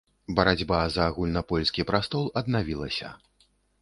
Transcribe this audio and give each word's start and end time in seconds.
Барацьба 0.37 0.77
за 0.95 1.03
агульнапольскі 1.11 1.85
прастол 1.91 2.23
аднавілася. 2.41 3.13